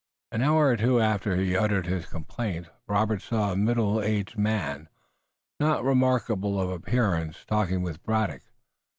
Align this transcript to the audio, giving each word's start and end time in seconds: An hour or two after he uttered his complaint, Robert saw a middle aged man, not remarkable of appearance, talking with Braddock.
An 0.31 0.41
hour 0.41 0.65
or 0.69 0.77
two 0.77 0.99
after 0.99 1.35
he 1.35 1.55
uttered 1.55 1.85
his 1.85 2.07
complaint, 2.07 2.67
Robert 2.87 3.21
saw 3.21 3.51
a 3.51 3.55
middle 3.55 4.01
aged 4.01 4.35
man, 4.35 4.89
not 5.59 5.83
remarkable 5.83 6.59
of 6.59 6.71
appearance, 6.71 7.45
talking 7.45 7.83
with 7.83 8.01
Braddock. 8.01 8.41